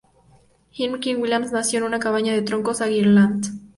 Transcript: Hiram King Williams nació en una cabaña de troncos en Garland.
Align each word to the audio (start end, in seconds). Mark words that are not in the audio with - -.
Hiram 0.71 0.99
King 0.99 1.17
Williams 1.19 1.51
nació 1.51 1.77
en 1.77 1.83
una 1.85 1.99
cabaña 1.99 2.33
de 2.33 2.41
troncos 2.41 2.81
en 2.81 2.97
Garland. 2.97 3.45